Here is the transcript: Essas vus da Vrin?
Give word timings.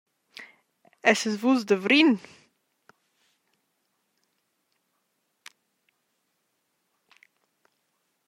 Essas 1.03 1.35
vus 1.41 1.63
da 1.63 1.75
Vrin? 1.83 2.11